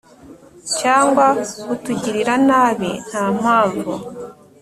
cyangwa 0.77 1.25
kutugirira 1.63 2.33
nabi 2.47 2.91
Nta 3.07 3.25
mpamvu 3.39 3.93